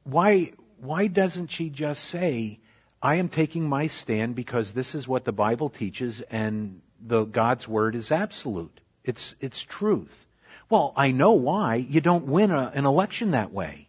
[0.04, 2.60] Why, why doesn't she just say,
[3.02, 7.66] I am taking my stand because this is what the Bible teaches and the God's
[7.66, 8.82] word is absolute.
[9.06, 10.28] It's, it's truth.
[10.70, 11.76] Well, I know why.
[11.76, 13.88] You don't win a, an election that way.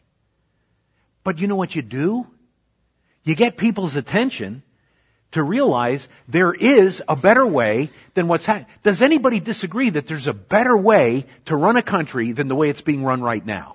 [1.25, 2.29] But you know what you do?
[3.27, 4.63] You get people's attention
[5.33, 8.69] to realize there is a better way than what's happening.
[8.85, 12.71] Does anybody disagree that there's a better way to run a country than the way
[12.71, 13.75] it's being run right now?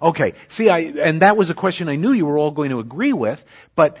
[0.00, 2.78] Okay, see, I, and that was a question I knew you were all going to
[2.78, 3.98] agree with, but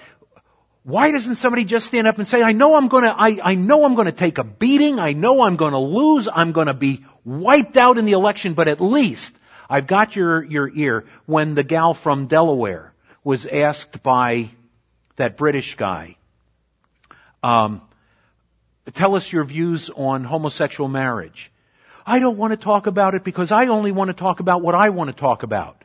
[0.82, 3.84] why doesn't somebody just stand up and say, I know I'm gonna, I, I know
[3.84, 7.98] I'm gonna take a beating, I know I'm gonna lose, I'm gonna be wiped out
[7.98, 9.34] in the election, but at least
[9.68, 12.94] I've got your, your ear when the gal from Delaware
[13.28, 14.48] was asked by
[15.16, 16.16] that British guy,
[17.42, 17.82] um,
[18.94, 21.52] tell us your views on homosexual marriage.
[22.06, 24.74] I don't want to talk about it because I only want to talk about what
[24.74, 25.84] I want to talk about.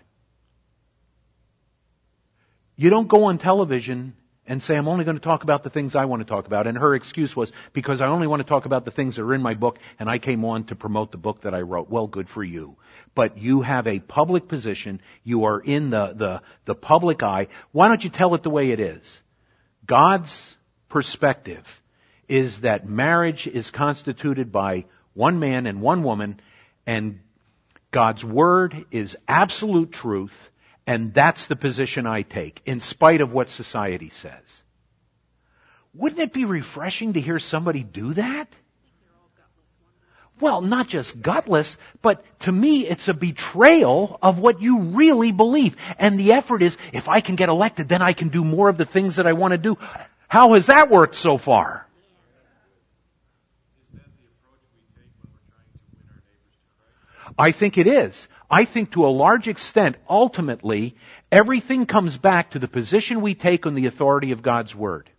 [2.77, 5.95] You don't go on television and say, I'm only going to talk about the things
[5.95, 6.67] I want to talk about.
[6.67, 9.34] And her excuse was, because I only want to talk about the things that are
[9.34, 11.89] in my book, and I came on to promote the book that I wrote.
[11.89, 12.75] Well, good for you.
[13.15, 15.01] But you have a public position.
[15.23, 17.47] You are in the, the, the public eye.
[17.71, 19.21] Why don't you tell it the way it is?
[19.86, 20.58] God's
[20.89, 21.82] perspective
[22.28, 26.39] is that marriage is constituted by one man and one woman,
[26.86, 27.20] and
[27.91, 30.49] God's word is absolute truth,
[30.86, 34.61] and that's the position I take, in spite of what society says.
[35.93, 38.47] Wouldn't it be refreshing to hear somebody do that?
[40.39, 45.77] Well, not just gutless, but to me it's a betrayal of what you really believe.
[45.97, 48.77] And the effort is, if I can get elected, then I can do more of
[48.77, 49.77] the things that I want to do.
[50.27, 51.88] How has that worked so far?
[57.38, 58.27] I think it is.
[58.54, 60.95] I think to a large extent, ultimately,
[61.32, 65.10] everything comes back to the position we take on the authority of God's Word.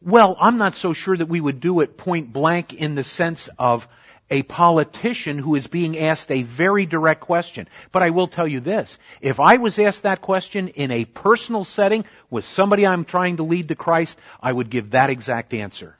[0.00, 3.48] Well, I'm not so sure that we would do it point blank in the sense
[3.58, 3.88] of
[4.30, 7.68] a politician who is being asked a very direct question.
[7.90, 8.96] But I will tell you this.
[9.20, 13.42] If I was asked that question in a personal setting with somebody I'm trying to
[13.42, 15.96] lead to Christ, I would give that exact answer.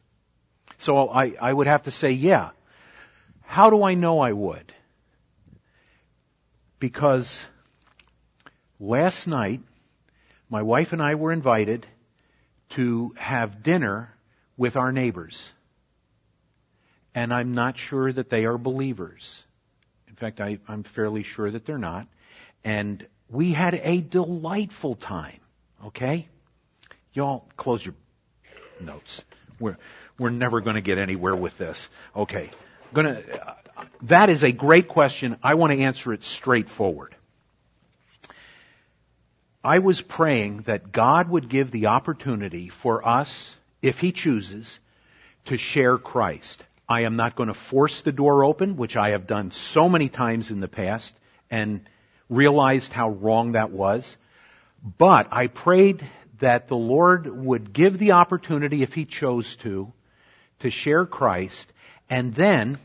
[0.78, 2.50] So I, I would have to say, yeah.
[3.42, 4.72] How do I know I would?
[6.82, 7.46] Because
[8.80, 9.60] last night,
[10.50, 11.86] my wife and I were invited
[12.70, 14.12] to have dinner
[14.56, 15.48] with our neighbors.
[17.14, 19.44] And I'm not sure that they are believers.
[20.08, 22.08] In fact, I, am fairly sure that they're not.
[22.64, 25.38] And we had a delightful time.
[25.86, 26.26] Okay?
[27.12, 27.94] Y'all close your
[28.80, 29.22] notes.
[29.60, 29.78] We're,
[30.18, 31.88] we're never going to get anywhere with this.
[32.16, 32.50] Okay.
[32.92, 35.36] Gonna, uh, that is a great question.
[35.42, 37.14] I want to answer it straightforward.
[39.64, 44.78] I was praying that God would give the opportunity for us, if He chooses,
[45.46, 46.64] to share Christ.
[46.88, 50.08] I am not going to force the door open, which I have done so many
[50.08, 51.14] times in the past
[51.50, 51.88] and
[52.28, 54.16] realized how wrong that was.
[54.98, 56.06] But I prayed
[56.40, 59.92] that the Lord would give the opportunity, if He chose to,
[60.58, 61.71] to share Christ.
[62.12, 62.76] And then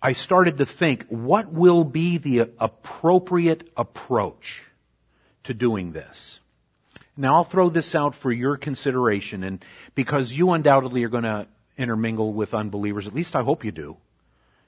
[0.00, 4.62] I started to think, what will be the appropriate approach?
[5.46, 6.38] to doing this.
[7.16, 9.64] Now I'll throw this out for your consideration and
[9.94, 11.46] because you undoubtedly are going to
[11.78, 13.96] intermingle with unbelievers, at least I hope you do.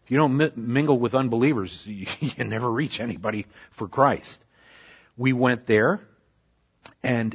[0.04, 4.40] If you don't mingle with unbelievers, you, you never reach anybody for Christ.
[5.16, 6.00] We went there
[7.02, 7.34] and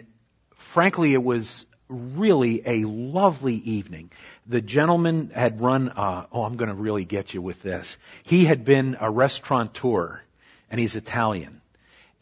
[0.56, 4.12] frankly it was really a lovely evening.
[4.48, 7.98] The gentleman had run, uh, oh, I'm going to really get you with this.
[8.24, 10.22] He had been a restaurateur,
[10.70, 11.62] and he's Italian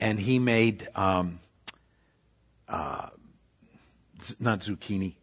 [0.01, 1.39] and he made um,
[2.67, 3.07] uh,
[4.39, 5.13] not zucchini.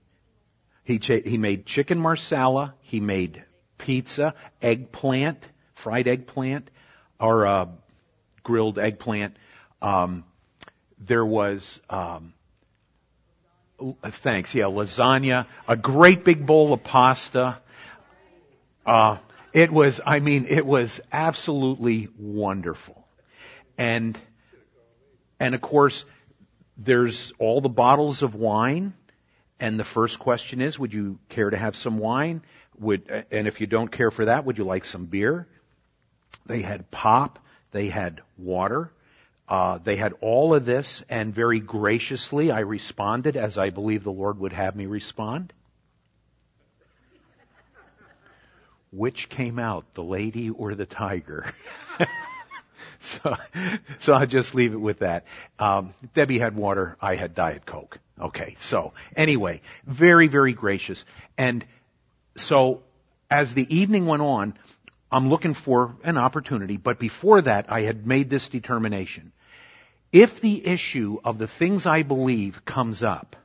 [0.85, 2.75] He ch- he made chicken marsala.
[2.81, 3.45] He made
[3.77, 6.71] pizza, eggplant, fried eggplant,
[7.21, 7.67] or uh,
[8.45, 9.37] grilled eggplant.
[9.83, 10.25] Um,
[10.99, 12.33] there was um,
[14.05, 17.59] thanks, yeah, lasagna, a great big bowl of pasta.
[18.85, 19.19] Uh,
[19.53, 23.07] it was, I mean, it was absolutely wonderful.
[23.77, 24.19] And
[25.41, 26.05] and of course,
[26.77, 28.95] there's all the bottles of wine.
[29.61, 32.43] And the first question is, would you care to have some wine?
[32.79, 35.49] Would, and if you don't care for that, would you like some beer?
[36.47, 37.41] They had pop.
[37.73, 38.93] They had water.
[39.49, 44.13] Uh, they had all of this, and very graciously I responded as I believe the
[44.13, 45.53] Lord would have me respond.
[48.91, 51.47] Which came out, the lady or the tiger?
[53.01, 53.37] so,
[53.99, 55.25] so I'll just leave it with that.
[55.59, 56.97] Um, Debbie had water.
[57.01, 57.99] I had Diet Coke.
[58.21, 58.57] Okay.
[58.61, 61.05] So anyway, very, very gracious.
[61.37, 61.65] And
[62.37, 62.83] so
[63.31, 64.55] as the evening went on,
[65.11, 69.33] I'm looking for an opportunity, but before that, I had made this determination.
[70.13, 73.37] If the issue of the things I believe comes up,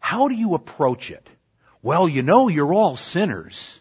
[0.00, 1.28] how do you approach it?
[1.82, 3.78] Well, you know you're all sinners.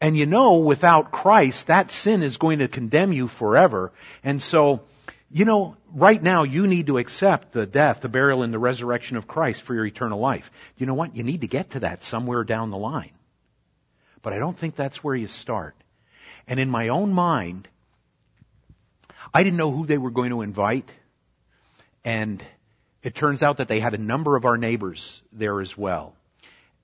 [0.00, 3.92] And you know, without Christ, that sin is going to condemn you forever.
[4.22, 4.82] And so,
[5.30, 9.16] you know, right now you need to accept the death, the burial, and the resurrection
[9.16, 10.50] of Christ for your eternal life.
[10.76, 11.16] You know what?
[11.16, 13.12] You need to get to that somewhere down the line.
[14.22, 15.74] But I don't think that's where you start.
[16.46, 17.68] And in my own mind,
[19.34, 20.88] I didn't know who they were going to invite.
[22.04, 22.42] And
[23.02, 26.14] it turns out that they had a number of our neighbors there as well.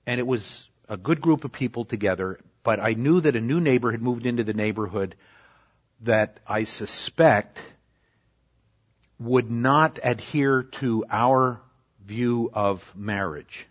[0.05, 3.61] And it was a good group of people together, but I knew that a new
[3.61, 5.15] neighbor had moved into the neighborhood
[6.01, 7.59] that I suspect
[9.17, 11.61] would not adhere to our
[12.05, 13.67] view of marriage.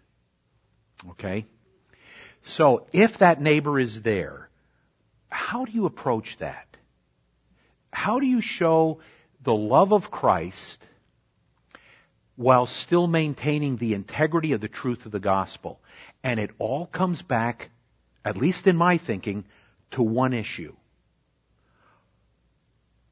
[1.11, 1.45] Okay?
[2.45, 4.49] So, if that neighbor is there,
[5.29, 6.70] how do you approach that?
[7.93, 9.01] How do you show
[9.43, 10.85] the love of Christ
[12.37, 15.81] while still maintaining the integrity of the truth of the gospel?
[16.23, 17.71] And it all comes back
[18.25, 19.45] at least in my thinking,
[19.93, 20.75] to one issue.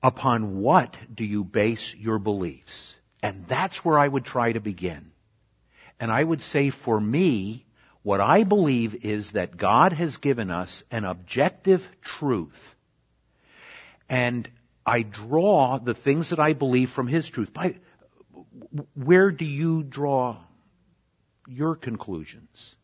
[0.03, 2.95] Upon what do you base your beliefs?
[3.23, 5.11] And that's where I would try to begin.
[5.99, 7.65] And I would say for me,
[8.03, 12.77] what I believe is that God has given us an objective truth.
[14.09, 14.49] And
[14.89, 17.53] I draw the things that I believe from His truth.
[17.53, 17.77] By,
[18.95, 20.39] where do you draw
[21.47, 22.75] your conclusions?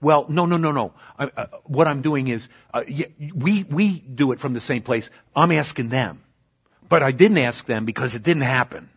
[0.00, 0.94] Well, no, no, no, no.
[1.18, 4.82] Uh, uh, what I'm doing is, uh, y- we, we do it from the same
[4.82, 5.10] place.
[5.36, 6.22] I'm asking them.
[6.88, 8.88] But I didn't ask them because it didn't happen.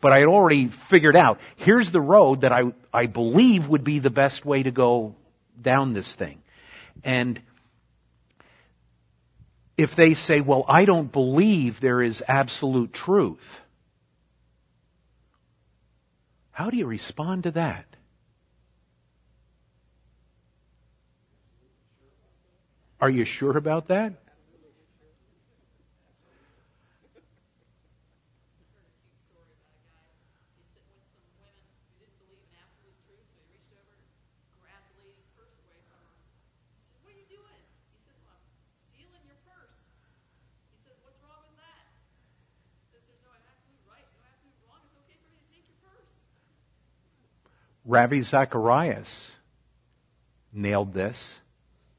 [0.00, 3.98] But I had already figured out, here's the road that I, I believe would be
[3.98, 5.16] the best way to go
[5.60, 6.42] down this thing.
[7.02, 7.40] And
[9.76, 13.60] if they say, well, I don't believe there is absolute truth,
[16.50, 17.86] how do you respond to that?
[23.00, 24.21] Are you sure about that?
[47.84, 49.30] Ravi Zacharias
[50.52, 51.36] nailed this.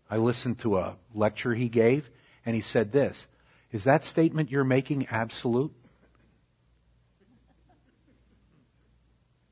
[0.09, 2.09] I listened to a lecture he gave,
[2.45, 3.27] and he said this
[3.71, 5.73] Is that statement you're making absolute?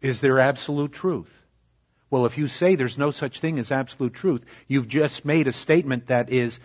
[0.02, 1.42] Is there absolute truth?
[2.10, 5.54] Well, if you say there's no such thing as absolute truth, you've just made a
[5.54, 6.60] statement that is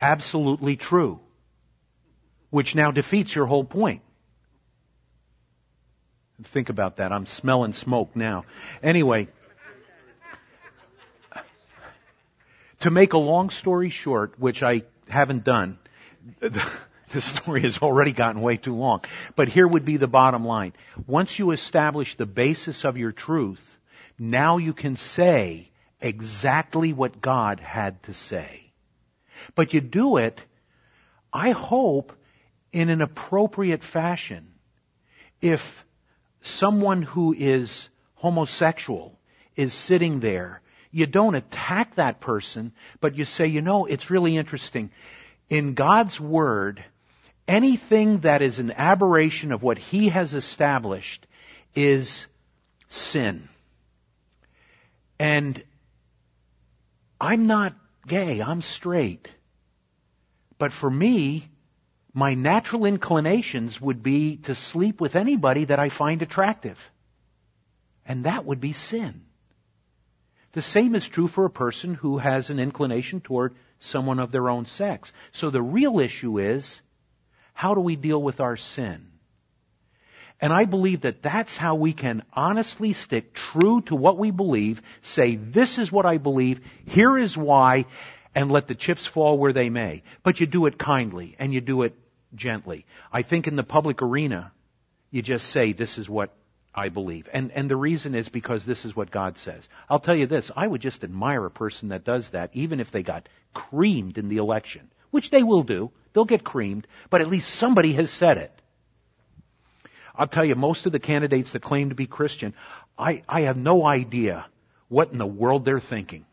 [0.00, 1.20] absolutely true,
[2.50, 4.02] which now defeats your whole point.
[6.42, 7.12] Think about that.
[7.12, 8.44] I'm smelling smoke now.
[8.82, 9.28] Anyway,
[12.80, 15.78] to make a long story short, which I haven't done,
[16.38, 19.02] the story has already gotten way too long.
[19.36, 20.72] But here would be the bottom line.
[21.06, 23.78] Once you establish the basis of your truth,
[24.18, 25.70] now you can say
[26.00, 28.72] exactly what God had to say.
[29.54, 30.44] But you do it,
[31.32, 32.12] I hope,
[32.72, 34.52] in an appropriate fashion.
[35.40, 35.84] If
[36.42, 39.18] someone who is homosexual
[39.56, 40.60] is sitting there,
[40.90, 44.90] you don't attack that person, but you say, you know, it's really interesting.
[45.48, 46.84] In God's Word,
[47.46, 51.26] anything that is an aberration of what He has established
[51.74, 52.26] is
[52.88, 53.48] sin.
[55.18, 55.62] And
[57.20, 57.74] I'm not
[58.06, 59.30] gay, I'm straight.
[60.58, 61.49] But for me,
[62.12, 66.90] my natural inclinations would be to sleep with anybody that I find attractive.
[68.04, 69.22] And that would be sin.
[70.52, 74.50] The same is true for a person who has an inclination toward someone of their
[74.50, 75.12] own sex.
[75.30, 76.80] So the real issue is,
[77.54, 79.06] how do we deal with our sin?
[80.40, 84.82] And I believe that that's how we can honestly stick true to what we believe,
[85.02, 87.84] say, this is what I believe, here is why,
[88.34, 90.02] and let the chips fall where they may.
[90.22, 91.94] But you do it kindly and you do it
[92.34, 92.86] gently.
[93.12, 94.52] I think in the public arena,
[95.10, 96.30] you just say, this is what
[96.74, 97.28] I believe.
[97.32, 99.68] And, and the reason is because this is what God says.
[99.88, 102.90] I'll tell you this, I would just admire a person that does that, even if
[102.90, 105.90] they got creamed in the election, which they will do.
[106.12, 108.52] They'll get creamed, but at least somebody has said it.
[110.16, 112.52] I'll tell you, most of the candidates that claim to be Christian,
[112.98, 114.46] I, I have no idea
[114.88, 116.26] what in the world they're thinking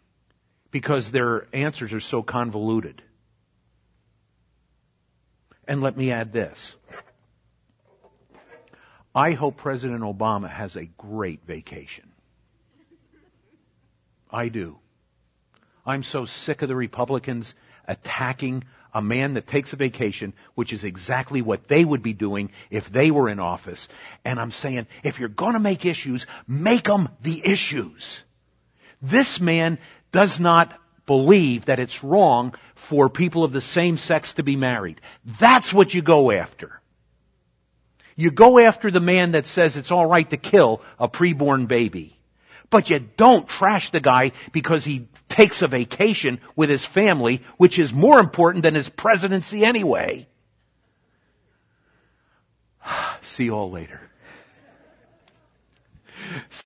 [0.71, 3.01] because their answers are so convoluted.
[5.67, 6.75] And let me add this.
[9.13, 12.11] I hope President Obama has a great vacation.
[14.31, 14.77] I do.
[15.85, 17.55] I'm so sick of the Republicans
[17.87, 18.63] attacking
[18.93, 22.91] a man that takes a vacation, which is exactly what they would be doing if
[22.91, 23.87] they were in office.
[24.25, 28.21] And I'm saying, if you're gonna make issues, make them the issues.
[29.01, 29.77] This man
[30.11, 30.73] does not
[31.05, 35.01] believe that it's wrong for people of the same sex to be married.
[35.39, 36.81] That's what you go after.
[38.15, 42.17] You go after the man that says it's alright to kill a preborn baby.
[42.69, 47.79] But you don't trash the guy because he takes a vacation with his family, which
[47.79, 50.27] is more important than his presidency anyway.
[53.21, 54.01] See you all later.